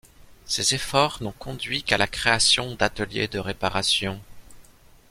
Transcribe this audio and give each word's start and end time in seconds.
Ces 0.47 0.73
efforts 0.73 1.21
n'ont 1.21 1.31
conduit 1.31 1.83
qu'à 1.83 1.95
la 1.99 2.07
création 2.07 2.73
d'ateliers 2.73 3.27
de 3.27 3.37
réparation. 3.37 4.19